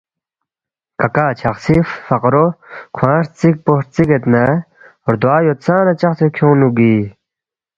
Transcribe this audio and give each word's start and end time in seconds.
کاکا 0.99 1.25
چھقسی 1.39 1.77
فقرو 2.07 2.45
کھوانگ 2.95 3.23
ہرژیک 3.25 3.55
پو 3.63 3.71
ہرژیگید 3.79 4.23
نہ 4.33 4.43
ردوا 5.09 5.35
یود 5.45 5.59
سانہ 5.65 5.93
چقسے 5.99 6.27
کھیونگنوگی۔ 6.35 6.95